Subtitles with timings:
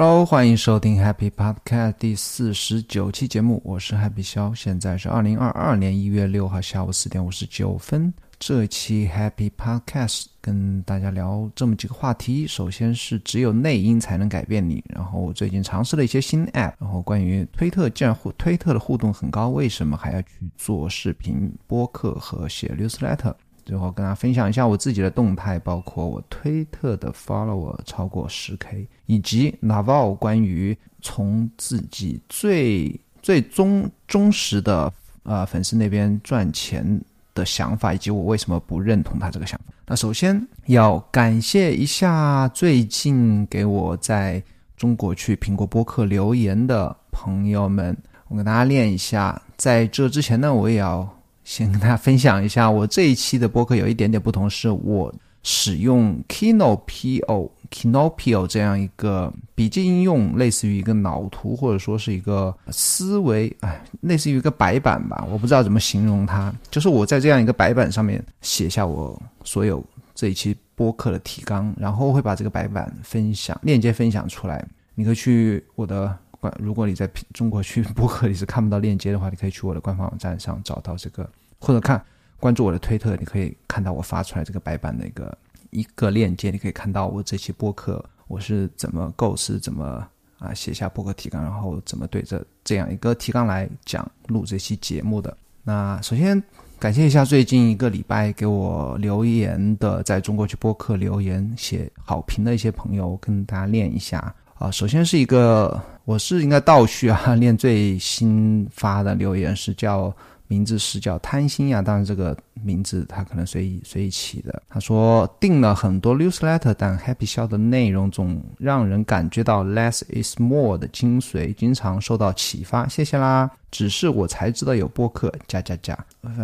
[0.00, 8.14] Hello，欢迎收听 Happy Podcast 第四十九期节目，我是 Happy 肖，现在是二零二二年一月六号下午四点五十九分。
[8.38, 23.34] 这期 Happy Podcast 跟大家聊这么几个话题，首先是只有内因才能改变你，然后我最近尝试了一些新 App，然后关于推特，既然互推特的互动很高，为什么还要去做视频播客和写 Newsletter？
[23.68, 34.90] 最后跟大家分享一下我自己的动态，包括我推特的 follower 超过十 k，以及 Naval 关于从自己最最忠忠实的
[35.22, 36.98] 呃粉丝那边赚钱
[37.34, 39.74] 的想法，以及我为什么不认同他这个想法。
[39.86, 44.42] 那首先要感谢一下最近给我在
[44.78, 47.94] 中国去苹果播客留言的朋友们，
[48.28, 49.38] 我跟大家练一下。
[49.58, 51.06] 在这之前呢，我也要。
[51.48, 55.12] 先跟大家分享一下，我这一期的播客有一点点不同，是我
[55.42, 66.54] 使用 Kinopio Kinopio 这样一个笔记应用，类似于一个脑图或者说是一个思维，哎，类似于一个白板吧，我不知道怎么形容它。
[66.70, 69.82] 就是我在这样一个白板上面写下我所有
[70.14, 74.62] 这一期播客的提纲，然后会把这个白板分享链接分享出来，
[74.94, 76.14] 你可以去我的。
[76.40, 81.28] 关，如果你在中国区播客里是看不到链接的话，你可以去我的官方网站上找到这个，
[81.58, 82.02] 或者看
[82.38, 85.38] 关注我的推特，你可以看到我发出来这个白板的一个
[85.70, 90.06] 一个链接，你可以看到我这期播客我是怎么构思，怎么
[90.38, 95.36] 啊写下播客提纲，然后怎么对着这样一个提纲来讲录这期节目的。
[95.64, 96.40] 那首先
[96.78, 104.34] 感谢一下最近一个礼拜给我留言的，在中国去播客留言写好评的一些朋友，跟大家练一下。
[104.54, 110.12] 啊，首先是一个，我是应该倒叙啊，念最新发的留言是叫
[110.48, 114.62] 名字是叫贪心呀，当然这个名字他可能随意随意起的。
[114.68, 123.50] 他说订了很多 newsletter，但 Happy 笑的内容总让人感觉到 less is more 的精髓，经常受到启发，谢谢啦。
[123.70, 125.98] 只是我才知道有播客，加加加，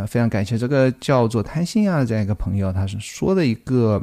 [0.06, 4.00] 非常感谢这个叫做贪心啊这样一个朋友，他是说的一个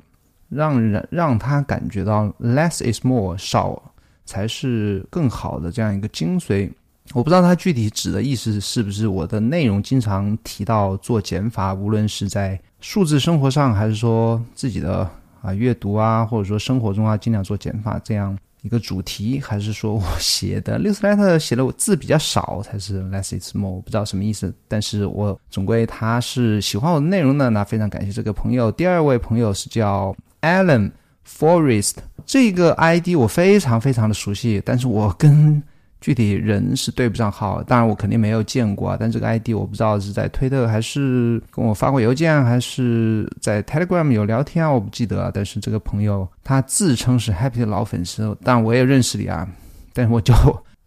[0.50, 3.82] 让人让他感觉到 less is more 少。
[4.24, 6.72] 才是更好的这样一个精髓，
[7.14, 15.10] 我不知道他具体指的意思是不是我的内容经常提到做减法，无论是在数字生活上，还是说自己的
[15.42, 28.72] 啊阅读啊，或者说生活中啊，尽量做减法这样一个主题，还是说我写的六 e r 写的我字比较少才是 less is more，我不知道什么意思，但是我总归他是喜欢我的内容的，那非常感谢这个朋友。
[28.72, 30.92] 第二位朋友是叫 Alan。
[31.24, 31.94] Forest
[32.26, 35.62] 这个 ID 我非常非常的熟悉，但是我跟
[36.02, 37.64] 具体人是对不上号。
[37.64, 45.32] 当然我肯定没有见过啊，但这个 ID 我不知道是在推特还是跟我发过邮件，还是在 Telegram 有聊天啊，我不记得。
[45.34, 49.48] 但是这个朋友他自称是 Happy 的老粉丝，但我也认识你啊，
[49.94, 50.34] 但是我就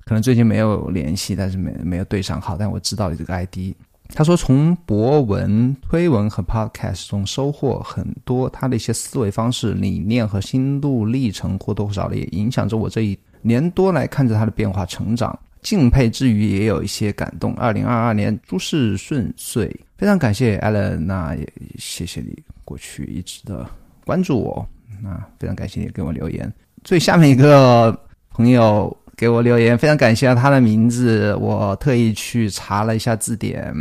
[0.05, 3.75] 可能最近没有联系，但是没没有对上号，但我知道你这个 ID。
[4.15, 15.39] 他说：“从博文、推文和 Podcast 中收获很多，他的一些思维方式、理念和心路历程或多或少的也影响着我这一年多来看着他的变化成长。
[15.63, 17.55] 敬佩之余，也有一些感动。
[17.55, 23.65] 二零二二年诸事顺遂，非常感谢 Allen，那也谢谢你过去一直的
[24.05, 24.69] 关注我，
[25.03, 26.53] 那非常感谢你给我留言。
[26.83, 27.99] 最下面一个
[28.31, 33.73] 朋友给我留言，非常感谢他的名字，我特意去查了一下字典。”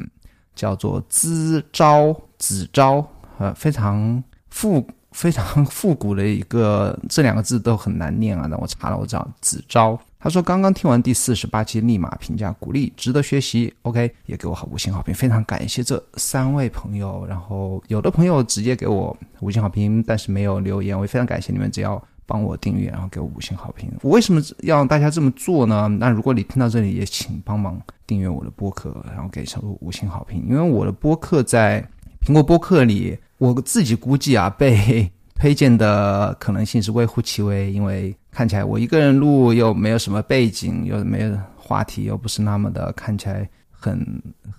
[0.56, 3.04] 叫做“子昭”，子昭，
[3.40, 8.48] 呃，非常复非常复古的一个，这两个字都很难念啊。
[8.48, 9.98] 那我查了，我知道子昭。
[10.20, 13.74] 他说刚刚听完第四十八期，立马评价鼓励，值得学习。
[13.82, 17.26] OK，也给我好五星好评，非常感谢这三位朋友。
[17.28, 21.70] 然后有的朋友直接给我五星好评，但是没有留言，我也非常感谢你们。
[21.70, 23.92] 只要帮我订阅，然后给我五星好评。
[24.02, 25.90] 我为什么要大家这么做呢？
[25.90, 30.46] 那如果你听到这里，也请帮忙订阅我的播客，然后给小五五星好评。
[30.48, 31.86] 因为我的播客在
[32.22, 37.72] 苹果播客里，我自己估计啊，被 推荐的可能性是微乎其微。
[37.72, 44.00] 因为看起来我一个人录，又没有什么背景，又没有话题，又不是那么的看起来很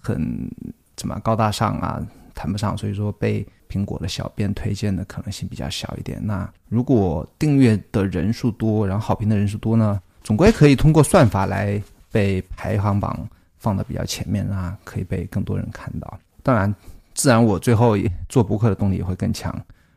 [0.02, 0.50] 很
[0.96, 1.98] 怎么高大上啊，
[2.34, 2.76] 谈不上。
[2.76, 3.46] 所以说被。
[3.66, 6.24] 苹果的小编推荐的可能性比较小一点。
[6.24, 11.82] 那如果订阅的人数多，然后好评的人数多呢，总归可以通过算法来
[12.12, 13.28] 被排行榜
[13.58, 16.16] 放的比较前面啊，可以被更多人看到。
[16.44, 16.72] 当然，
[17.14, 17.96] 自然我最后
[18.28, 19.54] 做播客的动力也会更强。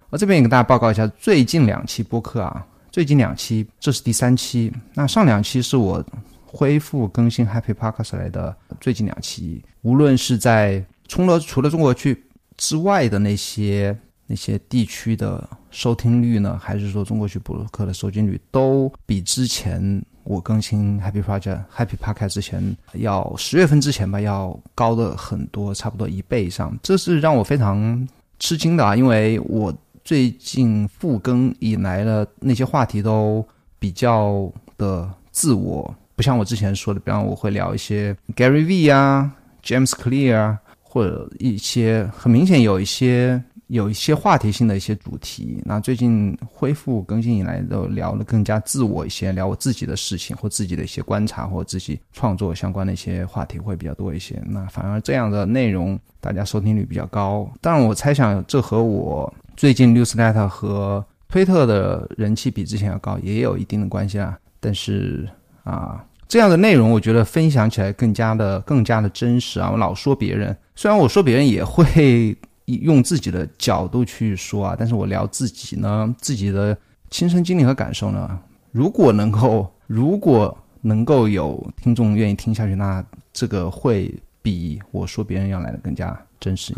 [0.09, 4.71] 我这边也跟大家报告一下，最近两期播客啊，最近两期，这是第三期。
[4.93, 6.03] 那上两期是我
[6.45, 12.23] 恢复更新 Happy Podcast 来的最近两期，无论是在除了除了中国去。
[12.59, 26.77] 之外的那些那些地区的收听率呢，还是说中国区博客的收听率，都比之前我更新 Happy Project Happy Podcast 之前要十月份之前吧，要高的很多，差不多一倍以上。
[26.83, 28.07] 这是让我非常
[28.37, 33.45] 吃惊的啊，因为我最近复更以来的那些话题都
[33.79, 39.31] 比较的自我，不像我之前说的，比方我会聊一些 Gary V 啊、
[39.63, 43.41] James Clear 啊，或者一些很明显有一些。
[43.67, 54.41] 有一些话题性的一些主题，那最近恢复更新以来，都聊的更加自我一些，聊我自己的事情或自己的一些观察或自己创作相关的一些话题会比较多一些。
[54.45, 64.39] 那反而这样的内容大家收听率比较高，当然我猜想这和我最近 newslet 和推特的人气比之前要高也有一定的关系啊。
[64.61, 65.27] 但是
[65.65, 69.71] 啊，这样的内容我觉得分享起来更加的更加的真实啊。
[69.71, 72.33] 我老说别人，虽然我说别人也会。
[72.67, 76.77] 用自己的角度去说啊，但是我聊自己呢，自己的
[77.09, 78.39] 亲身经历和感受呢，
[78.71, 86.75] 如果能够，如果能够有听众愿意听下去，那这个会比我说别人要来的更加真实、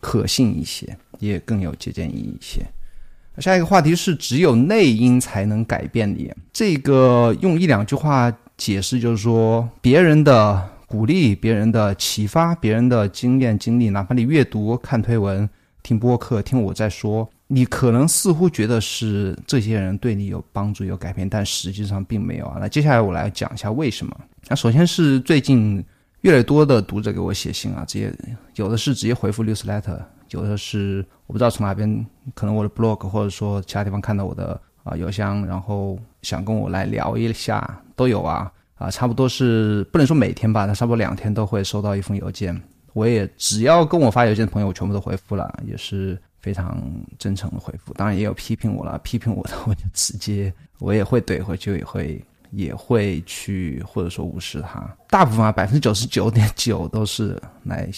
[0.00, 2.64] 可信一些，也更有借鉴意义一些。
[3.38, 6.32] 下一个话题是，只有内因才能改变你。
[6.52, 10.68] 这个用一两句话解释，就是说别人的。
[10.92, 15.48] 鼓励别人的启发，别人的经验经历，哪怕你阅读、看推文、
[15.82, 22.58] 听播客、听我在说，你可能似乎觉得是这些人对你有帮助、有改变，但实际上并没有啊。
[22.60, 24.14] 那接下来我来讲一下为什么。
[24.48, 25.82] 那首先是最近
[26.20, 28.12] 越来越多的读者给我写信啊，直接
[28.56, 29.98] 有的是直接回复 newsletter，
[30.28, 38.52] 有的是我不知道从哪边，可能我的 blog 或者说其他地方看到我的啊邮箱，然后想跟我来聊一下，都有啊。
[38.82, 42.60] 啊，差不多是不能说每天吧，他差不多两天都会收到一封邮件。
[42.92, 46.82] 我也只要跟我发邮件的朋友，我全部都回复了，也是非常
[47.18, 47.94] 真诚的回复。
[47.94, 54.84] 当然也有批评我了，批评我的我就直接我也会怼回去，也会也会去或者说无视他。
[55.08, 57.88] 大部分啊，百分之九十九点九都是来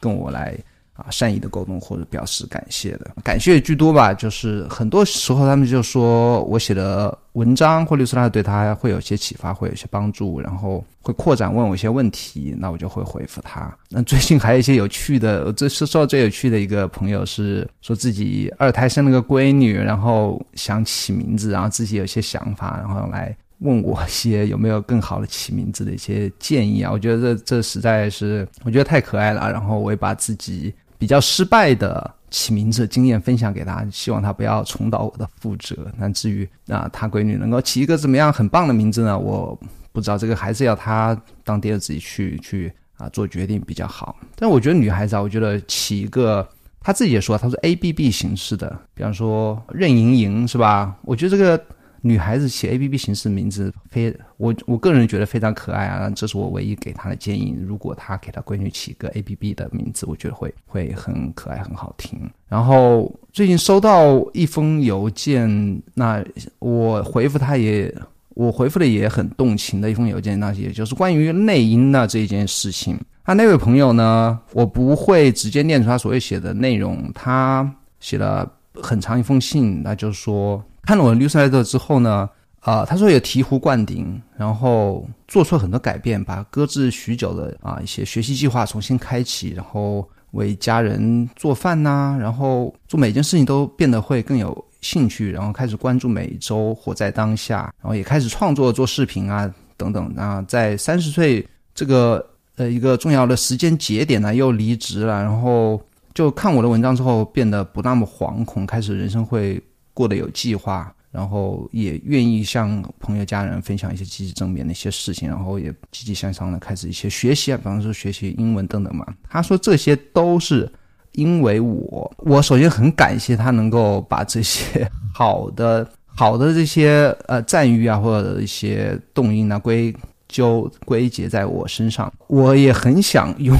[0.00, 0.58] 跟我来。
[0.94, 4.14] 啊，善意的沟通或者表示感谢的，感谢居多吧。
[4.14, 13.76] 就是很多时候他们就说我写的文章或者是他对他会有些启发，会有些帮助，然后会扩展问我一些问题，那我就会回复他。
[13.88, 23.36] 那最近还有一些有趣的，这是说最有趣的一个朋友是说自己二胎生了个闺女，然后想起名字，然后自己有些想法，然后来。
[23.60, 26.90] 问我些有没有更好的起名字的一些建议啊？
[26.92, 29.50] 我觉得这这实在是我觉得太可爱了。
[29.50, 30.74] 然后我也把自己
[31.04, 35.76] 比较失败的起名字经验分享给他，希望他不要重蹈我的覆辙。
[35.98, 39.18] 那至于啊，他闺女能够起一个怎么样很棒的名字呢？
[39.18, 39.54] 我
[39.92, 41.14] 不知道，这个还是要他
[41.44, 44.16] 当爹的自己去去啊做决定比较好。
[44.34, 46.48] 但我觉得女孩子啊，我觉得起一个
[46.80, 50.96] 他自己也说，他说 A B B 形式的，比方说任盈盈是吧？
[51.02, 51.62] 我觉得这个。
[52.06, 57.56] 女孩子起 A P P 形式名字，非我我个人觉得非常可爱啊，这是我唯一给她的建议。
[57.66, 62.30] 如果她给她闺女起个 A P P 的名字，我觉得会会很可爱，很好听。
[62.46, 66.22] 然后最近收到一封邮件，那
[66.58, 67.90] 我回复他也，
[68.34, 73.00] 我回复的也很动情的一封邮件，那也就是关于内因的这一件事情。
[73.24, 77.66] 那那位朋友呢，我不会直接念出他所谓写的内容，他
[77.98, 80.62] 写了很长一封信，那就是说。
[80.86, 82.28] 看了我的 newsletter 之后呢，
[82.60, 102.24] 啊，他说也醍醐灌顶，然后做出了很多改变，把搁置许久的啊一些学习计划重新开启，然后为家人做饭呐，然后做每件事情都变得会更有兴趣，然后开始关注每周活在当下，然后也开始创作做视频啊等等啊，在三十岁这个
[102.56, 105.80] 呃一个重要的时间节点呢又离职了，然后
[106.12, 109.62] 就看我的文章之后变得不那么惶恐，开始人生会。
[109.94, 119.06] 过得有计划，然后也愿意向朋友、家人分享一些积极正面的一些事情，然后也积极向上的开始一些学习啊，比方说学习英文等等嘛。
[119.30, 120.70] 他说这些都是
[121.12, 129.94] 因为我，我首先很感谢他能够把这些好的、好的这些呃赞誉啊，或者一些动因啊归
[130.26, 132.12] 咎归结在我身上。
[132.26, 133.56] 我也很想用。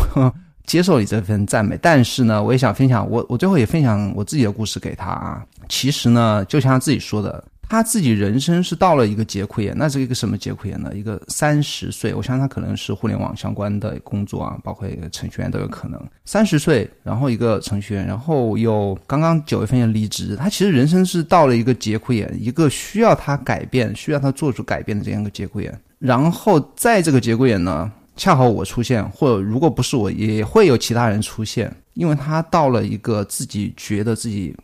[0.67, 5.45] 接受你这份赞美，但是呢，我也想分享我我最后也分享我自己的故事给他啊。
[5.69, 10.93] 其实呢，就像他自己说的，他自己人生是到了一个节骨眼，那是一个什么节骨眼呢？
[10.95, 16.01] 一个三十岁，我相信他可能是互联网相关的工作啊，包括一个程序员都有可能。
[16.25, 25.77] 三十岁，然后一个程序员，然后又刚刚九月份又离职，他其实人生是到了一个节骨眼，一个需要他改变、需要他做出改变的这样一个节骨眼。
[25.99, 27.91] 然后在这个节骨眼呢。
[28.17, 34.55] 恰好我出现，或者如果不是我，也会有其他人出现，因为他到了一个自己觉得自己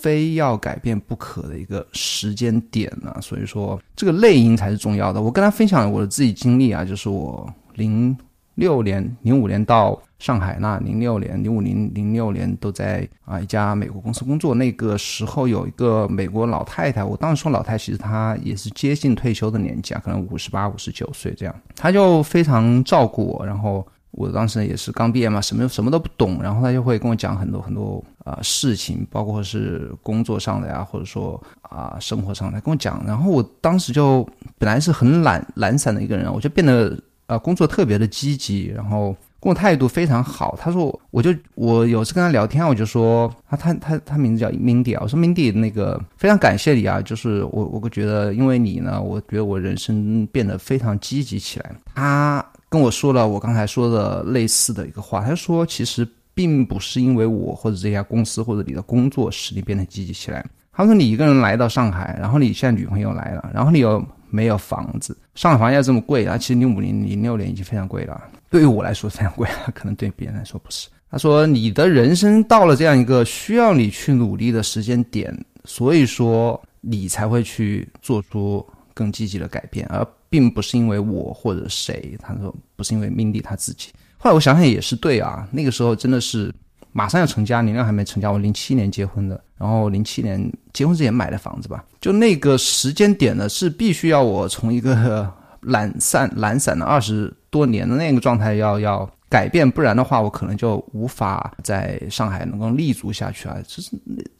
[0.00, 3.14] 非要改变不可的一个时间点呢。
[3.20, 5.20] 所以说，这个内因才是重要的。
[5.20, 8.16] 我跟他分享我的自己经历啊，就是我零
[8.54, 14.54] 六年、零五年到上海，那零六年、零五零零六年都在啊一家美国公司工作。
[14.54, 21.54] 那个时候有一个美国老太太，我当时说老太，其实她也是接近退休的年纪啊，可能五十八、五十九岁这样。
[21.76, 23.86] 她就非常照顾我，然后。
[24.18, 33.00] 我当时也是刚毕业嘛，什么什么都不懂，然后他就会跟我讲很多很多啊事情，包括是工作上的呀，或者说啊生活上的，跟我讲。
[33.06, 40.58] 然后我当时就本来是很懒懒散的一个人，我就变得呃工作特别的积极，然后工作态度非常好。
[40.60, 51.70] 他说，我就我有次跟他聊天，我就说啊，他他他名字叫 Mindy 啊，我说 Mindy 那个非常感谢你啊，就是我我觉得因为你呢，我觉得我人生变得非常积极起来。
[51.94, 52.44] 他。
[52.68, 60.44] 跟我说了我刚才说的类似的一个话，他说其实并不是因为我或者这家公司或者你的工作使你变得积极起来。
[60.70, 70.88] 他说你一个人来到上海，然后你现在女朋友来了，然后你又没有房子，上海房价这么贵啊，其实零五零零六年已经非常贵了，对于我来说非常贵了，可能对别人来说不是。
[71.10, 75.34] 他说你的人生到了这样一个需要你去努力的时间点，
[75.64, 80.06] 所以说你才会去做出更积极的改变，而。
[80.28, 83.88] 并不是因为我或者谁，他说不是因为 Mindy 他自己。
[84.16, 86.52] 后来我想想也是对啊，那个时候真的是
[86.92, 103.90] 马上要成家，林亮还没成家，我零七年结婚的，然后零七年结婚之前买的房子吧，就那个时间点呢，是必须要我从一个懒散懒散了二十多年的那个状态要要改变，不然的话我可能就无法在上海能够立足下去啊，就是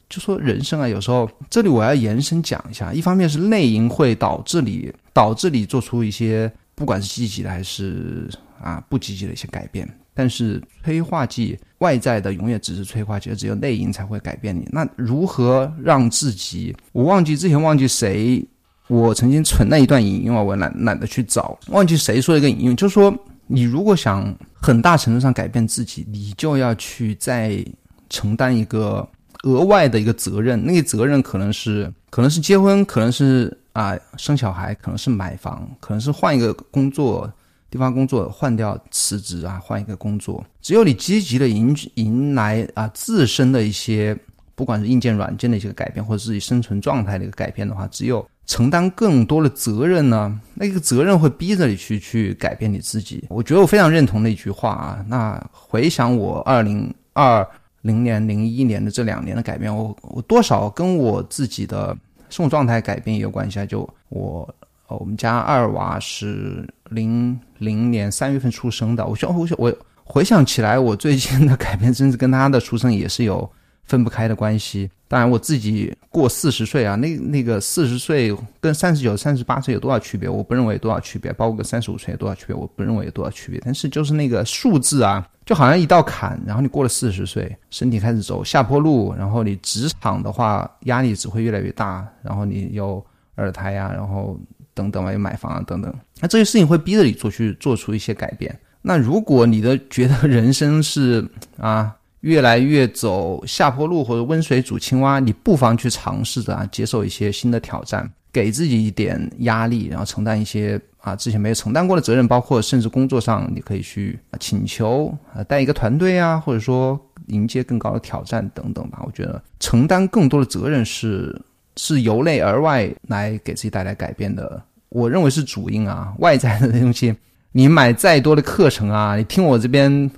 [0.08, 4.92] 就说人生啊，有时候这里我要延伸讲一下，一方面是内因会导致你。
[5.14, 8.30] 导致你做出一些不管是积极的还是
[8.62, 14.64] 啊不积极的一些改变，但是催化剂外在的永远只是催化剂，只有内因才会改变你。
[14.70, 16.72] 那如何让自己？
[16.92, 18.46] 我忘记之前忘记谁，
[18.86, 23.12] 我曾经存那一段引用啊，我懒懒得去找，忘记谁说一个引用，就是说
[23.48, 27.60] 你如果想很大程度上改变自己，你就要去再
[28.08, 29.04] 承担一个
[29.42, 33.56] 额外的一个责任，那个责任可能是可能是结婚，可能是。
[33.74, 37.32] 啊，生小孩可能是买房，可能是换一个工作
[37.70, 40.44] 地方工作，换掉辞职啊，换一个工作。
[40.60, 44.18] 只有你积极的迎迎来啊自身的一些，
[44.56, 53.26] 不管是硬件、软件的一些改变，或者自己生存状态的一个改变的话，只有承担更多的责任呢，那个责任会逼着你去去改变你自己。
[53.28, 55.04] 我觉得我非常认同那句话啊。
[55.06, 57.48] 那回想我二零二
[57.88, 61.96] 零年、零一年的这两年的改变，我我多少跟我自己的。
[62.30, 63.64] 生活状态改变也有关系啊！
[63.64, 64.46] 就我，
[64.86, 69.02] 我们家二娃是零零年三月份出生的。
[69.06, 73.50] 我想，我想，我回想起来，我最近的改变，甚至跟他的出生也是有
[73.88, 74.88] 分不开的关系。
[75.08, 80.28] 当然，我自己过四十岁啊，那那个四十岁跟三十九、三十八岁有多少区别？
[80.28, 81.32] 我不认为有多少区别。
[81.32, 82.54] 包括跟三十五岁有多少区别？
[82.54, 83.60] 我不认为有多少区别。
[83.64, 85.26] 但是就是那个数字啊。
[85.46, 93.02] 就好像一道坎，然后你过了四十岁，身体开始走下坡路，然后你职场的话压力只会越来越大，然后你有
[93.34, 94.38] 二胎呀，然后
[94.74, 95.90] 等等嘛，又买房啊等等，
[96.20, 98.54] 那这些事情会逼着你做去做出一些改变。
[98.82, 101.26] 那如果你的觉得人生是
[101.56, 110.80] 啊越来越走下坡路或者温水煮青蛙，你不妨去尝试着啊接受一些新的挑战，给自己一点压力，然后承担一些。
[111.00, 119.00] 啊，之前没有承担过的责任，包括甚至工作上，你可以去请求啊带一个团队啊，或者说迎接更高的挑战等等吧。
[119.06, 121.40] 我觉得承担更多的责任是
[121.76, 124.60] 是由内而外来给自己带来改变的。
[124.88, 127.14] 我认为是主因啊，外在的东西，
[127.52, 130.10] 你买再多的课程啊，你听我这边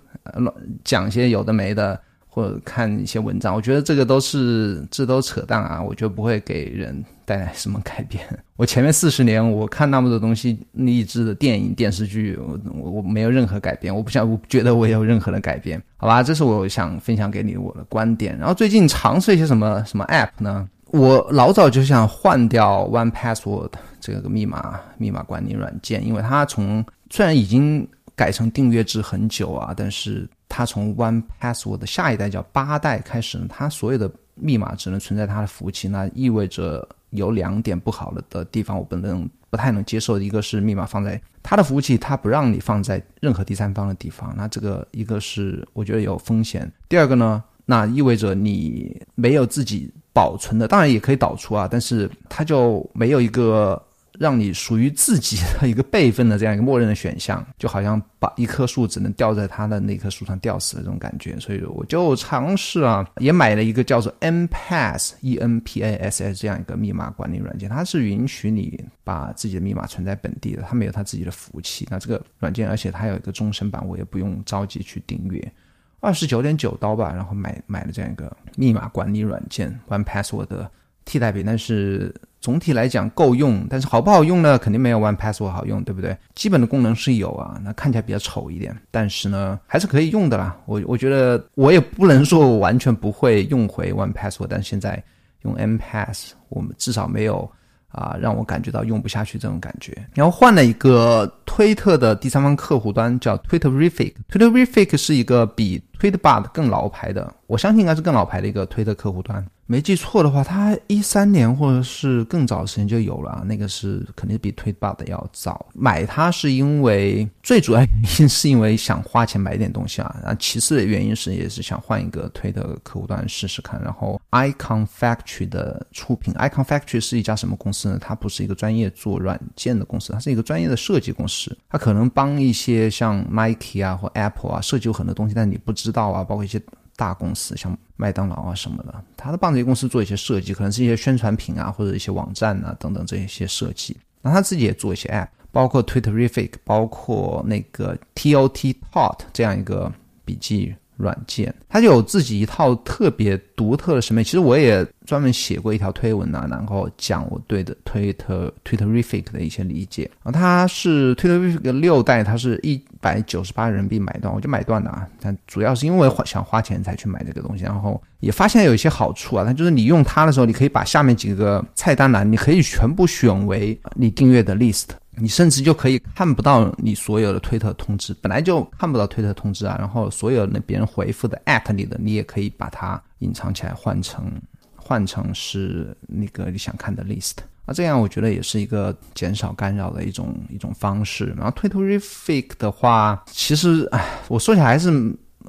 [0.85, 2.01] 讲些有的没的。
[2.33, 5.83] 或者看一些文章，我觉得这个都是这都扯淡啊！
[5.83, 8.25] 我觉得不会给人带来什么改变。
[8.55, 13.93] 我前面四十年我看那么多东西，励志的电影、电视剧，我我我没有任何改变。
[13.95, 15.83] 我不想，我觉得我有任何的改变。
[15.97, 18.39] 好吧，这是我想分享给你我的观点。
[18.39, 20.69] 然后最近尝试一些什么什么 App 呢？
[20.93, 27.89] 我老早就想换掉 One Password 这个密码密码管理软件，因为它从虽然已经
[28.21, 30.29] 改成订阅制很久啊，但是。
[30.53, 40.19] 它从 One Password 的下一代叫八代开始呢，它所有的密码只能存在它的服务器，那意味着有两点不好了的地方，我不能不太能接受。
[40.19, 46.69] 一个是密码放在它的服务器，它不让你放在任何第三方的地方，那这个一个是我觉得有风险。
[46.89, 53.81] 第二个呢，那意味着你没有自己保存的，当然也可以导出啊，但是它就没有一个
[54.21, 61.41] 让你属于自己的一个备份的这样一个默认的选项，就好像把一棵树只能吊在它的那棵树上吊死的这种感觉。
[61.41, 71.89] 所以我就尝试啊，也买了一个叫做 n Pass E N P A S S 这样一个密码管理软件，它是允许你把自己的密码存在本地的，它没有它自己的服务器。
[71.91, 75.53] 那这个软件，而且它有一个终身版，我也不用着急去订阅，
[76.01, 80.71] 二十九点九刀吧，然后买买了这样一个密码管理软件 One Password 的
[81.07, 82.15] 替代品，但是。
[82.41, 84.59] 总体来讲够用，但是好不好用呢？
[84.59, 86.17] 肯定没有 One Password 好用，对不对？
[86.35, 90.57] 基本的功能是有啊，那看起来比较丑一点，但是呢，还是可以用的啦。
[90.65, 95.03] 我我觉得我也不能说我完全不会用回 One Password，但现在
[95.43, 97.51] 用 M Pass，我们至少没有
[97.89, 99.95] 啊让我感觉到用不下去这种感觉。
[100.15, 109.47] 然后换了一个推特的第三方客户端，叫 Twitterific，Twitterific 是一个比 Tweetbot 更老牌的，我相信应该是更老牌的一个推特客户端。
[109.71, 115.65] 没记错的话，它一三年或者是更早时间就有了，那个是肯定比 Tweetbot 要早。
[115.75, 123.81] 买它是因为最主要原因是因为想花钱买点东西啊， 然后其次的原因是也是想换一个推的客户端试试看。
[123.81, 127.99] 然后 Icon Factory 的出品，Icon Factory 是一家什么公司呢？
[128.01, 131.57] 它不是一个专业做软件的公司，它是一个专业的设计公司。
[131.69, 136.61] 它可能帮一些像 Nike 啊或 Apple 啊设计有很多东西，但你不知道啊，包括一些。
[137.01, 143.97] 大公司像麦当劳啊什么的，他的帮这些公司做一些设计，可能是一些宣传品啊，或者一些网站啊等等这一些设计。
[144.21, 149.91] 那他自己也做一些 App，包括 Twitterific，包括那个 TOT Tot 这样一个
[150.27, 150.75] 笔记。
[151.01, 154.23] 软件，它就有自己一套特别独特的审美。
[154.23, 160.31] 其实我也专门写过一条推文啊，然后讲我对的 Twitter Twitterific 的一些理解啊。
[160.31, 165.09] 它是 Twitterific 六代，它是一百九十八人民币买断，我就买断了啊。
[165.21, 169.45] 但主要是因为花想花钱才去买这个东西，然后也发现有一些好处啊。
[169.45, 174.89] 它就是你用它的时候，你可以把下面几个菜单栏，你可以全部选为你订阅的 list。
[175.17, 179.77] 你甚至就可以看不到你所有的推特通知，本来就看不到推特通知啊。
[179.79, 184.31] 然后所有那别人回复的 at 你的，你也可以把它隐藏起来，换成
[184.77, 187.75] 换成是那个你想看的 list 啊。
[187.75, 191.35] 这样我觉得也是一个减少干扰的一种一种方式。
[191.37, 194.91] 然后 Twitterific 的话，其实唉，我说起来还是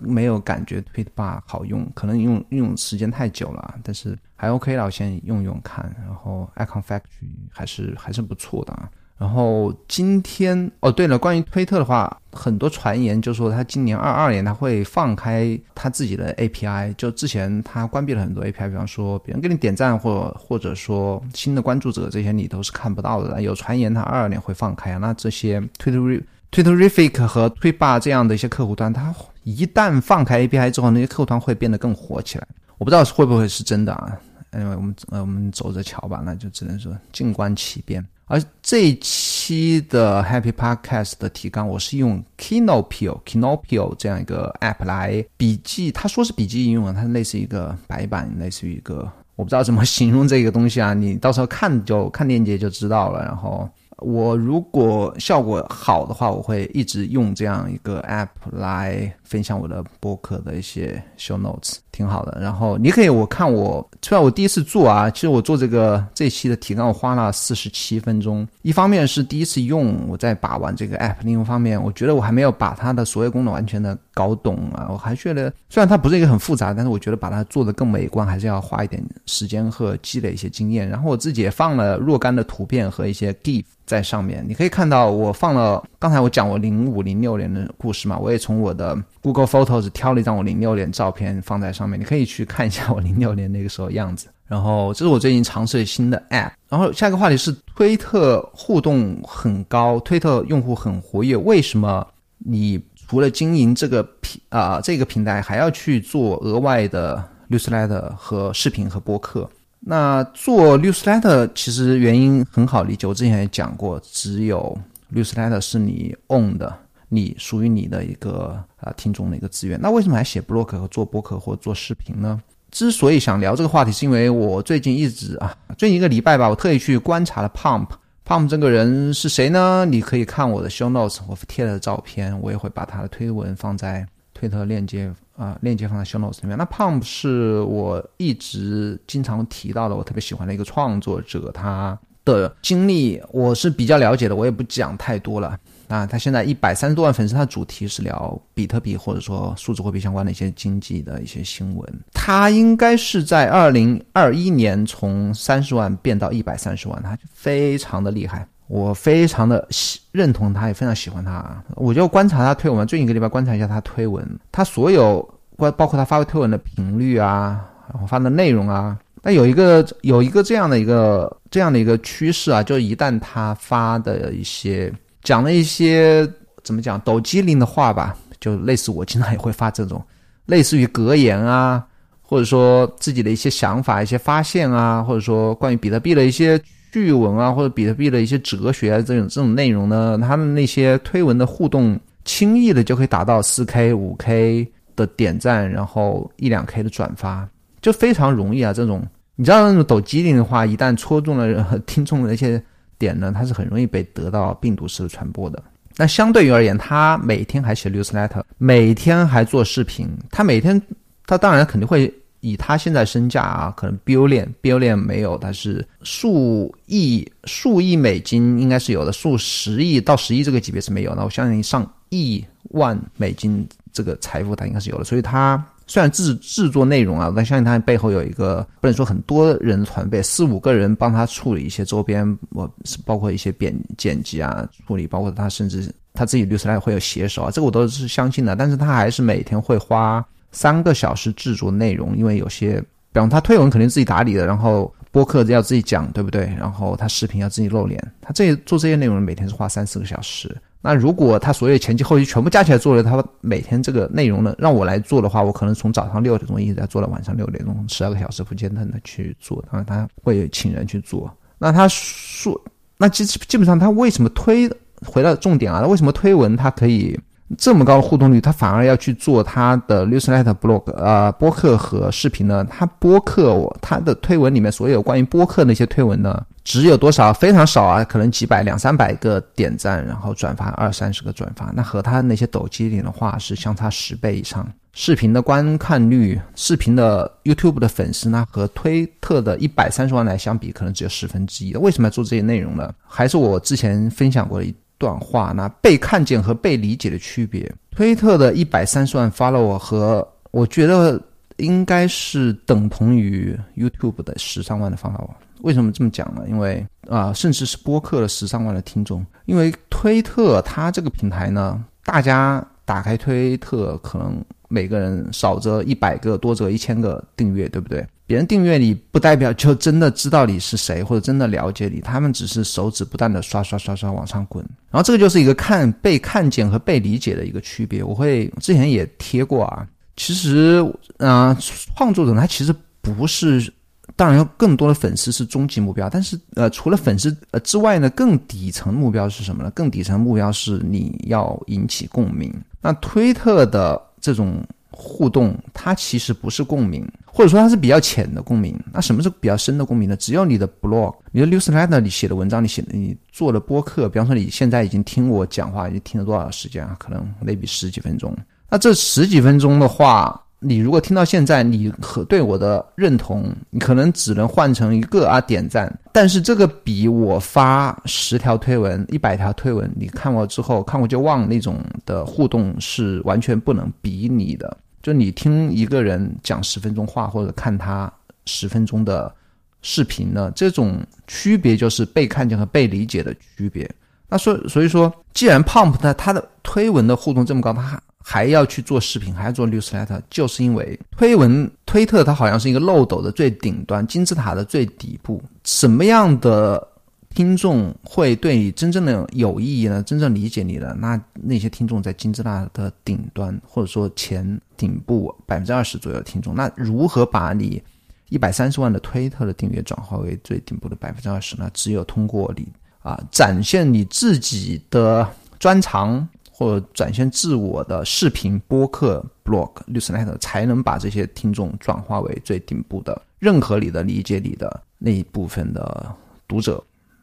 [0.01, 5.95] 没有感觉 Tweetbar 好用，可能用用时间太久了，但是还 OK 了，我先用用看。
[6.03, 8.89] 然后 Icon Factory 还是还是不错的啊。
[9.21, 16.91] 然后今天哦，对了，关于推特的话，很多传言就说他今年二二年他会放开他自己的 API。
[16.95, 23.39] 就之前他关闭了很多 API，比方说别人给你点赞或或者说新的关注者这些你都是看不到的。
[23.39, 32.47] 有传言他二二年会放开啊，那这些 Twitter Twitterific 和 Tweetbar 这样的一些客户端，它一旦放开 API 之后，那些客户端会变得更火起来。
[32.79, 34.17] 我不知道会不会是真的啊？
[34.53, 38.03] 因为我们呃我们走着瞧吧，那就只能说静观其变。
[38.31, 45.91] 而这一期的 Happy Podcast 的提纲，我是用 Kinopio Kinopio 这样一个 App 来笔记。
[45.91, 48.99] 他说是笔记应用，它类似一个白板，类似于一个
[49.35, 50.93] 我不知道怎么形容这个东西啊。
[50.93, 53.21] 你到时候看就看链接就知道了。
[53.25, 53.69] 然后
[54.01, 61.77] 我如果效果好的话，我会一直用这样一个 App 来分享我的播客的一些 Show Notes。
[61.91, 68.47] 挺好的，然后你可以我看我，虽然我第一次做啊，其实我做这个这期的提纲我花了四十七分钟。
[68.61, 74.88] 一方面是第一次用，我在把玩这个 app；另一方面，我觉得我还没有把它的所有功能完全的搞懂啊。
[74.91, 80.88] 我还觉得，虽然它不是一个很复杂，但是我觉得把它做的更美观，还是要花一点时间和积累一些经验。
[80.88, 85.84] 然后我自己也放了若干的图片和一些 gif 在上面，你可以看到我放了。
[86.00, 94.28] 刚才我讲我零五零六年的故事嘛，我也从我的 Google Photos 挑了一张我零六年照片放在上面，你可以去看一下我零六年那个时候样子。
[94.47, 96.52] 然后这是我最近尝试新的 App。
[96.67, 102.06] 然后下一个话题是推特互动很高，推特用户很活跃，为什么
[102.38, 102.78] 你
[103.12, 109.50] 除了经营这个平啊这个平台，还要去做额外的 Newsletter 和视频和播客？
[109.82, 114.80] 那做 Newsletter 其实原因很好理解，我之前也讲过，只有
[115.13, 116.74] Newsletter 是你 own 的，
[117.10, 119.78] 你属于你的一个啊听众的一个资源。
[119.82, 122.39] 那为什么还写 blog 和做博客或做视频呢？
[122.71, 127.88] 之所以想聊这个话题，是因为我最近一直啊，最近一个礼拜吧，我特意去观察了 Pump。
[128.31, 129.83] Pump 这个人是谁呢？
[129.83, 136.57] 你可以看我的 show notes，我贴的照片，我也会把他的推文放在推特链接啊，链接放在 show notes 里面。
[136.57, 141.99] 那 Pump 是我一直经常提到的，我特别喜欢的一个创作者，他。
[142.23, 145.57] 的经历我是比较了解的，我也不讲太多了
[145.93, 146.06] 啊。
[146.06, 151.99] 他现在一百三十多万粉丝，他主题是聊比特币或者说数字货币相关的一些经济的一些新闻。
[152.13, 158.47] 他应该是在二零二一年从三十万变到一百三十万，他非常的厉害。
[158.67, 161.62] 我非常的喜认同他，也非常喜欢他。
[161.75, 165.21] 我就观察他推文，最近一个礼拜观察一下他推文，他所有
[165.58, 167.60] 关包括他发推文的频率啊，
[167.91, 174.89] 然后发的内容啊，那有一个有一个这样的一个这样的一个趋势啊，就一旦他发的一些
[175.23, 176.27] 讲了一些
[176.63, 180.03] 怎么讲抖机灵的话吧，就类似我经常也会发这种
[180.45, 181.86] 类似于格言啊。
[182.23, 186.57] 或者说自己的一些想法、一些发现啊，或者说关于比特币的一些
[186.93, 197.45] 趣闻啊，或者比特币的一些哲学啊，这种这种内容呢，他们那些推文的互动，轻易的就可以达到四 K、五 K 的点赞，然后一两 K 的转发，
[197.81, 198.71] 就非常容易啊。
[198.71, 199.05] 这种
[199.36, 202.63] 你知道那种抖机灵的话，一旦戳中了 听众的那些
[203.01, 205.61] 点呢，它是很容易被得到病毒式的传播的。
[205.97, 210.79] 那相对于而言，他每天还写 newsletter，每天还做视频，他每天
[211.25, 212.13] 他当然肯定会。
[212.43, 221.23] 以他现在身价啊，可能 billion billion 没有，但是数亿数亿美金应该是有的，数十亿到十亿这个级别是没有的。
[221.23, 225.03] 我相信上亿万美金这个财富他应该是有的。
[225.03, 238.56] 所以他虽然制制作内容啊，但相信他背后有一个不能说很多人团队，四五个人帮他处理一些周边，我是包括一些剪剪辑啊处理，包括他甚至他自己律师来会有写手啊，这个我都是相信的。
[238.56, 240.25] 但是他还是每天会花。
[240.54, 242.80] 三个小时制作内容，因为有些，
[243.12, 246.54] 比方他推文肯定自己打理的，然后播客要自己讲，对不对？
[246.58, 250.56] 然后他视频要自己露脸，他这做这些内容每天是花三四个小时。
[250.81, 259.63] 那如果他所有前期后期全部加起来做了，他每天这个内容呢，让我来做的话，我可能从早上六点钟一直在做到晚上六点钟，十二个小时不间断的去做。
[259.71, 261.31] 当然他会请人去做。
[261.59, 262.59] 那他说，
[262.97, 264.69] 那基基本上他为什么推？
[265.03, 267.19] 回到重点啊，他为什么推文他可以？
[267.57, 272.63] 这么高的互动率，他反而要去做他的 newsletter blog 呃播客和视频呢？
[272.69, 277.34] 他播客我他的推文里面所有关于播客那些推文呢，只有多少？
[277.34, 284.67] 非常少啊，可能几百两三百个点赞，然后转发二三十个转发，那和他那些抖机灵的话是相差十倍以上。
[284.93, 291.76] 视频的观看率，视频的 YouTube 的粉丝呢，和推特的一百三十万来相比，可能只有十分之一。
[291.76, 292.93] 为什么要做这些内容呢？
[293.06, 294.74] 还是我之前分享过的一。
[295.02, 297.67] 段话，那被看见和被理解的区别。
[297.89, 301.19] 推特的一百三十万 follower 和我觉得
[301.62, 305.30] 应该是等同于 YouTube 的十三万的访客网。
[305.62, 306.43] 为什么这么讲呢？
[306.50, 309.26] 因为啊，甚至是播客的十三万的听众。
[309.45, 318.06] 因为推特它这个平台呢，大家打开推特，可能每个人少则一百个，多则一千个订阅，对不对？
[318.26, 324.65] 别人订阅你不代表就真的知道你是谁，或者真的了解你，他们只是手指不断的刷刷刷刷往上滚。
[324.89, 328.02] 然后这个就是一个看被看见和被理解的一个区别。
[328.02, 330.86] 我会之前也贴过啊，其实
[331.17, 331.58] 啊，
[331.95, 333.71] 创作者他其实不是，
[334.15, 339.71] 当然更多的粉丝是终极目标，但是呃，除了粉丝呃之外呢，更底层目标是什么呢？
[339.71, 342.54] 更底层目标是你要引起共鸣。
[342.82, 344.63] 那推特的这种。
[344.93, 348.78] 互动，它其实不是共鸣，或者说它是比较浅的共鸣。
[348.91, 350.15] 那什么是比较深的共鸣呢？
[350.17, 356.93] 只要你的 blog、你的 newsletter 你写的文章，你写的你做的播客，比方说你现在已经听我讲话，已经听了多少时间啊？
[357.00, 358.36] 可能类比十几分钟。
[358.71, 365.93] 那这十几分钟的话，你如果听到现在，你和对我的认同，你可能只能换成一个啊点赞。
[366.13, 374.77] 但是这个比我发十条推文、一百条推文，你看过之后看过就忘那种的互动是完全不能比拟的。
[375.03, 378.10] 就你听一个人讲十分钟话，或者看他
[378.45, 379.34] 十分钟的
[379.81, 383.89] 视频呢，这种区别就是被看见和被理解的区别。
[384.29, 396.88] 那所所以说，既然 Pump 他他的推文的互动这么高，他还要去做视频，还要做 newsletter，就是因为推文推特它好像是一个漏斗的最顶端，金字塔的最底部，什么样的？
[397.34, 400.03] 听众会对你真正的有意义呢？
[400.03, 407.81] 真正理解你的那那些听众在金字塔的顶端，或者说前顶部百分之二十左右的听众，那如何把你
[408.27, 411.71] 一百三十万的推特的订阅转化为最顶部的百分之二十呢？
[411.73, 412.67] 只有通过你
[413.01, 415.25] 啊展现你自己的
[415.57, 416.27] 专长，
[416.62, 426.15] 或者展现自我的视频、播客、blog、newsletter，才能把这些听众转化为最顶部的认可你的、理解你的那一部分的
[426.47, 426.80] 读者。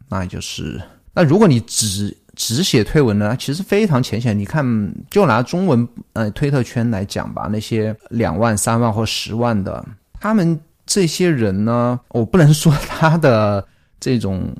[0.09, 0.83] 那就是，
[1.14, 4.37] 那如果你只只写推文呢，其实非常浅显。
[4.37, 9.87] 你看，就拿中文呃推特圈来讲吧，那些两万、三万或十万的，
[10.18, 13.64] 他们这些人呢，我不能说他的
[14.01, 14.53] 这种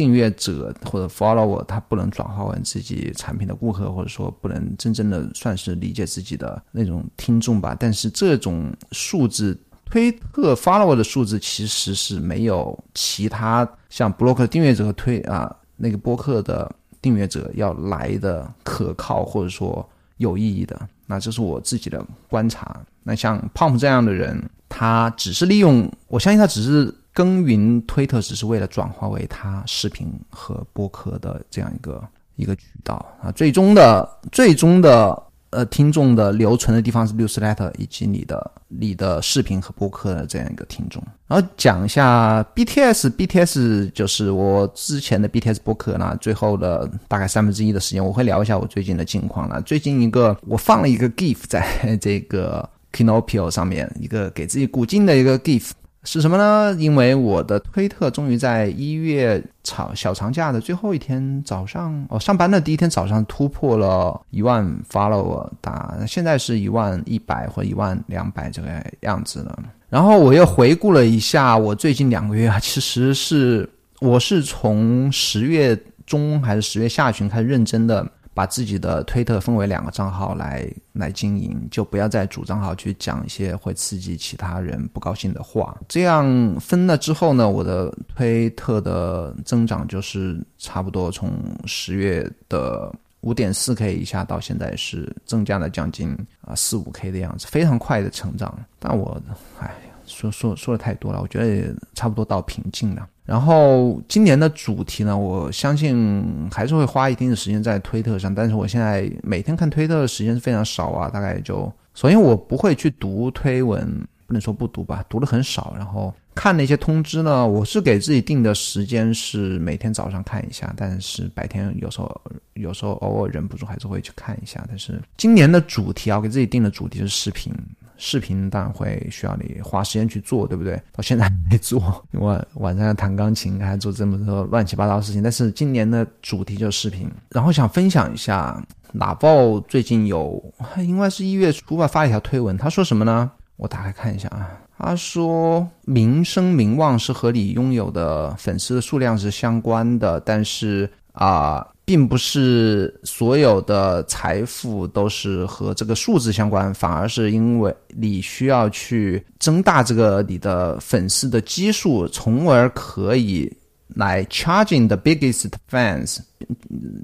[0.00, 7.76] 订阅者或者 follower，他不能转化为自己产品的顾客，或者说不能真正的算是理解自己的那种听众吧。
[7.78, 9.54] 但是这种数字。
[9.92, 19.84] 推特 follower 的数字其实是没有其他像 blog 的订阅者和推啊那个播客的订阅者要来的可靠或者说
[20.18, 20.80] 有意义的。
[21.06, 22.80] 那这是我自己的观察。
[23.02, 32.02] 那像 Pump 这样的人，他只是利用，我相信他只是耕耘推特，只是为了转化为他视频和播客的这样一个
[32.36, 33.30] 一个渠道啊。
[33.32, 35.22] 最终的最终的。
[35.52, 41.02] 呃，听众的留存的地方是 newsletter 以及你的你的视频和播客的这样一个听众。
[41.26, 49.60] 然后讲一下 BTS，BTS 就是我之前的 BTS 播客呢，最后的大概三分之一的时间，我会聊一下我最近的近况了。
[49.62, 55.72] 最近一个我放了一个 GIF 在这个 Kinopio 上面，一个给自己鼓劲的一个 GIF。
[56.02, 56.74] 是什么呢？
[56.78, 68.68] 因为我的推特终于在一月长小长假的最后一天早上，哦，上班的第一天早上突破了一万 follower，打现在是一万一百或一万两百这个
[69.00, 69.58] 样子了。
[69.90, 73.68] 然后我又回顾了一下我最近两个月啊，其实是
[74.00, 78.10] 我是从十月中还是十月下旬开始认真的。
[78.32, 85.76] 把自己的推特分为两个账号来来经营，就不要在主账号去讲一些会刺激其他人不高兴的话。
[85.88, 91.32] 这样分了之后呢，我的推特的增长就是差不多从
[91.66, 98.56] 十月的五点四 K 以下到现在是增加了将近啊四五 K 的样子，非常快的成长。
[98.78, 99.20] 但我
[99.58, 99.74] 哎，
[100.06, 103.06] 说说说的太多了，我觉得也差不多到瓶颈了。
[103.30, 113.86] 然后今年的主题呢，我相信还是会花一定的时间在推特上，但是我现在每天看推特的时间是非常少啊，大概就首先我不会去读推文，
[114.26, 115.72] 不能说不读吧，读的很少。
[115.76, 122.20] 然后看那些通知呢，我是给自己定的时间是每天早上看一下，但是白天有时候
[122.54, 124.60] 有时候偶尔忍不住还是会去看一下。
[124.66, 127.54] 但是今年的主题啊，给自己定的主题是视频。
[128.02, 130.74] 视频当然会需要你花时间去做，对不对？
[130.90, 135.22] 到现在还没做，因为晚上要弹钢琴，还做这么多乱七八糟的事情。
[135.22, 138.58] 但是今年的主题就是视频，然后想分享一下，
[138.90, 140.42] 哪报最近有，
[140.78, 143.30] 应该是一月初吧，发了一条推文，他说什么呢？
[143.56, 151.66] 我打开看一下啊，他说名声名望是和你拥有的粉丝的数量是相关的，但是啊。
[151.90, 163.52] 并不是所有的财富都是和这个数字相关，反而是因为你需要去增大这个你的粉丝的基数，从而可以
[163.88, 166.18] 来 charging the biggest fans，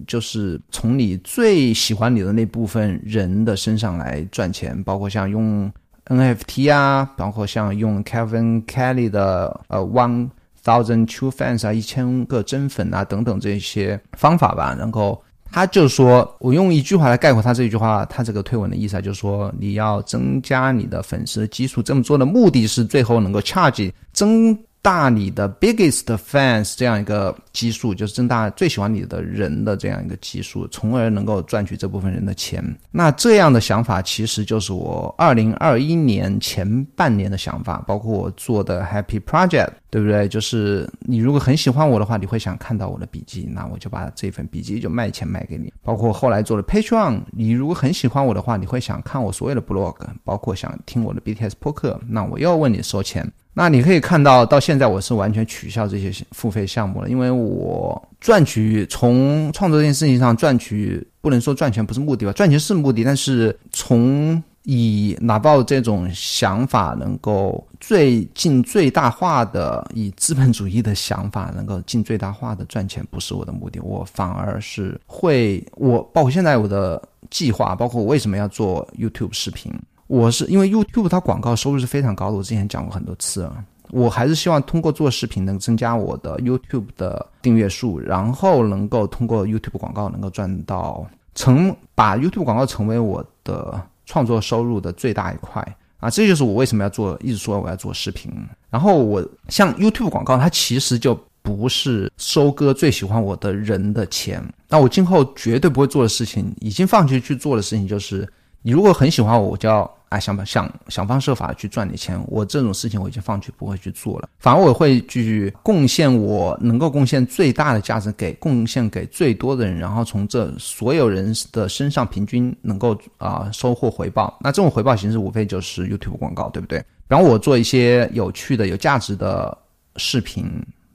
[0.06, 5.68] 就是从你最喜欢你的那部分人的身上来赚钱，包括像用
[6.04, 10.28] NFT 啊，包括像用 Kevin Kelly 的呃 One。
[10.66, 14.74] Thousand true fans 啊，一千个真粉啊，等等这些方法吧。
[14.76, 24.58] 然后他就说，我用一句话来概括他这句话，他这个推文的意思啊，就是说你要增加你的粉丝基数，这么做的目的是最后能够 charge 增。
[24.82, 32.62] 大你的 biggest fans 这样一个基数，就是增大最喜欢你的人的这样一个基数，从而能够赚取这部分人的钱。
[32.92, 40.28] 那这样的想法其实就是我二零二一年前半年的想法，包括我做的 Happy Project，对不对？
[40.28, 45.72] 就是你如果很喜欢我的话，你会想看到我的笔记，那我就把这份笔记就卖钱卖给你。
[45.82, 53.30] 包括后来做的 Patreon，你如果很喜欢我的话，你会想看我所有的 blog，包括想听我的 BTS 播客，那我又要问你收钱。
[53.58, 77.00] 那你可以看到，到现在我是完全取消这些付费项目了，因为我赚取从创作这件事情上赚取，不能说赚钱不是目的吧，赚钱是目的，但是从以拿到这种想法能够最尽最大化的以资本主义的想法能够尽最大化的赚钱，不是我的目的，我反而是会我包括现在我的
[77.30, 79.72] 计划，包括我为什么要做 YouTube 视频。
[80.08, 83.64] 我是因为 YouTube 它广告收入是非常高的，我之前讲过很多次了。
[83.92, 95.60] 我还是希望通过做视频能增加我的 YouTube 的订阅数，然后能够通过 YouTube 广告能够赚到成把 YouTube 广告成为我的创作收入的最大一块
[95.98, 96.08] 啊！
[96.08, 98.32] 这就是我为什么要做，一直说我要做视频。
[98.70, 104.42] 然后我像 YouTube 广告，它其实就不是收割最喜欢我的人的钱。
[104.68, 108.26] 那我今后绝对不会做的事情，已经放弃去做的事情就是。
[108.62, 112.20] 你如果很喜欢我，我就要啊想把想想方设法去赚你钱。
[112.28, 124.38] 我这种事情我已经放弃不会去做了，反而我会去贡献我能够贡献最大的价值给贡献给最多的人，然后从这所有人的身上平均能够啊收获回报。
[124.40, 126.84] 那这种回报形式无非就是 YouTube 广告，对不对？
[127.08, 129.56] 然后我做一些有趣的、有价值的
[129.96, 130.44] 视频，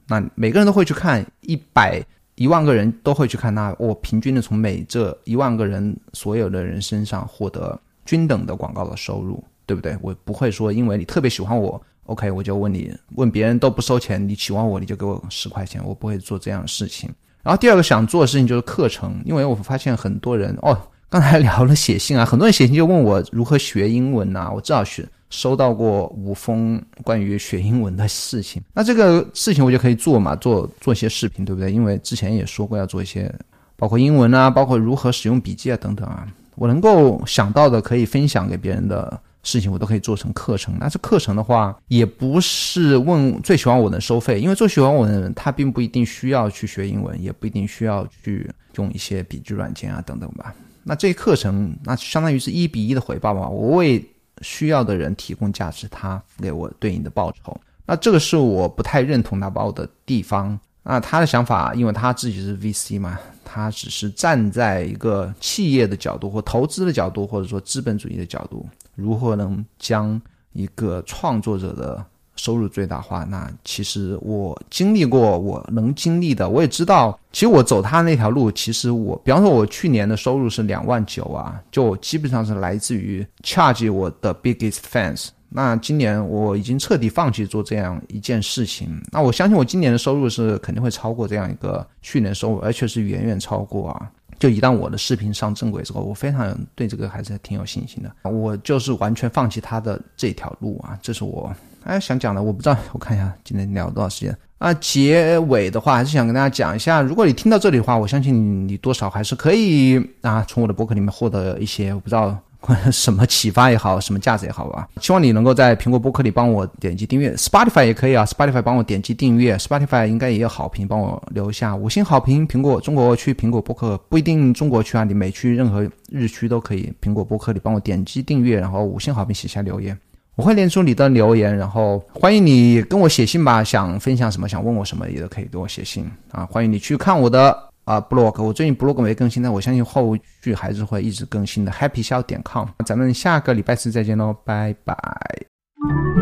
[0.08, 2.04] 那每个人都会去看，一百。
[2.36, 9.98] 一万个人都会去看，那我平均的从每这一万个人所有的人身上获得均等的广告的收入，对不对？
[10.02, 17.10] 我不会说因为你特别喜欢我，OK，我就问你问别人都不收钱，你喜欢我你就给我十块钱，我不会做这样的事情。
[17.44, 20.78] 然后第二个想做的事情就是课程，因为我发现很多人哦，
[21.10, 31.72] 刚才聊了写信啊，很多人写信就问我如何学英文呐，我至少学收到过五封关于学英文的事情，那这个事情我就可以做嘛，做做一些视频，对不对？
[31.72, 33.34] 因为之前也说过要做一些，
[33.76, 36.28] 包括英文啊，包括如何使用笔记啊等等啊，
[36.62, 39.20] 我能够想到的可以分享给别人的。
[39.44, 50.54] 事情我都可以做成课程，但是课程的话，也不是问最喜欢我的收费，因为最喜欢我的人，他并不一定需要去学英文，也不一定需要去用一些笔记软件啊等等吧。
[50.84, 53.50] 那这课程，那相当于是一比一的回报吧。
[53.50, 54.08] 我为
[54.44, 57.60] 需要的人提供价值，他付给我对应的报酬。
[57.88, 60.60] 那这个是我不太认同拿包的地方。
[60.84, 68.66] 那他的想法，因为他自己是 VC 嘛，他只是站在一个企业的角度或投资的角度，或者说资本主义的角度。
[68.96, 70.20] 如何能将
[70.54, 72.04] 一个创作者的
[72.36, 73.24] 收入最大化？
[73.24, 77.18] 那其实我经历过，我能经历的，我也知道。
[77.32, 85.28] 其实我走他那条路，其实我，比方说，我去年的收入是两万九啊，就基本上是来自于 charge 我的 biggest fans。
[85.54, 88.90] 那今年我已经彻底放弃做这样一件事情。
[89.12, 94.10] 那我相信我今年的收入是肯定会超过这样一个去年收入，而且是远远超过啊。
[94.40, 98.12] 就一旦我的视频上正轨之后，我非常对这个还是挺有信心的。
[98.28, 102.42] 我就是完全放弃他的这条路啊，这是我哎想讲的。
[102.42, 104.74] 我不知道，我看一下今天聊了多少时间啊。
[104.76, 112.36] 结尾的话，还是想跟大家讲一下，如果你听到这里的话，我相信你多少还是可以啊，从我的博客里面获得一些我不知道。
[112.92, 122.48] 什么启发也好，什么价值也好吧，希望你能够在苹果播客里帮我点击订阅，Spotify 也可以啊，Spotify 帮我点击订阅，Spotify 应该也有好评，帮我留下五星好评。
[122.48, 126.94] 苹果中国区苹果播客不一定中国区啊，你美区任何日区都可以。
[127.02, 129.98] 苹果播客里帮我点击订阅，然后五星好评写下留言，
[130.36, 137.71] 我会念出你的留言，然后欢迎你跟我写信吧，想分享什么，想问我什么也都可以给我写信啊，欢迎你去看我的。
[137.84, 141.72] 啊，blog，我最近 blog 没更新，但我相信后续还是会一直更新的。
[141.72, 146.21] happy 笑点 com，咱们下个礼拜四再见喽，拜拜。